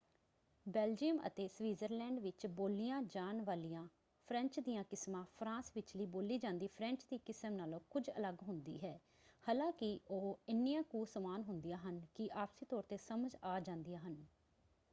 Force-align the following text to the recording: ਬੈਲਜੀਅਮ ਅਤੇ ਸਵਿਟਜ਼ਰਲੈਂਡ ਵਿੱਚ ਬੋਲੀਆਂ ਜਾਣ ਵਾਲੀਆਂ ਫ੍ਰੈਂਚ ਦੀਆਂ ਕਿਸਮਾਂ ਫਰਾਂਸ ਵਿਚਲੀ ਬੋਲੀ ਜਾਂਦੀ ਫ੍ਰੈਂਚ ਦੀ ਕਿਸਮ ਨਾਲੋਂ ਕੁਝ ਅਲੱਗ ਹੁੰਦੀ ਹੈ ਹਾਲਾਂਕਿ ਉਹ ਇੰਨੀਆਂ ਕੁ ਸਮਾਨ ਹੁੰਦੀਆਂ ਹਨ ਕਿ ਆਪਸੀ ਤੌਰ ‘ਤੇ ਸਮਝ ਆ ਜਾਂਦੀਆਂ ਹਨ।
ਬੈਲਜੀਅਮ 0.65 1.19
ਅਤੇ 1.27 1.47
ਸਵਿਟਜ਼ਰਲੈਂਡ 1.47 2.19
ਵਿੱਚ 2.19 2.45
ਬੋਲੀਆਂ 2.51 3.01
ਜਾਣ 3.09 3.41
ਵਾਲੀਆਂ 3.41 3.85
ਫ੍ਰੈਂਚ 4.27 4.59
ਦੀਆਂ 4.59 4.83
ਕਿਸਮਾਂ 4.83 5.23
ਫਰਾਂਸ 5.37 5.71
ਵਿਚਲੀ 5.75 6.05
ਬੋਲੀ 6.07 6.37
ਜਾਂਦੀ 6.37 6.67
ਫ੍ਰੈਂਚ 6.69 7.05
ਦੀ 7.09 7.17
ਕਿਸਮ 7.19 7.53
ਨਾਲੋਂ 7.55 7.79
ਕੁਝ 7.89 8.03
ਅਲੱਗ 8.09 8.41
ਹੁੰਦੀ 8.43 8.79
ਹੈ 8.83 8.97
ਹਾਲਾਂਕਿ 9.43 9.97
ਉਹ 10.09 10.39
ਇੰਨੀਆਂ 10.49 10.83
ਕੁ 10.85 11.03
ਸਮਾਨ 11.07 11.43
ਹੁੰਦੀਆਂ 11.43 11.77
ਹਨ 11.79 12.01
ਕਿ 12.15 12.29
ਆਪਸੀ 12.35 12.65
ਤੌਰ 12.65 12.83
‘ਤੇ 12.83 12.97
ਸਮਝ 12.99 13.35
ਆ 13.43 13.59
ਜਾਂਦੀਆਂ 13.59 13.99
ਹਨ। 14.01 14.23